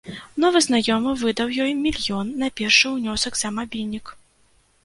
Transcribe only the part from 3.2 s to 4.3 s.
за мабільнік.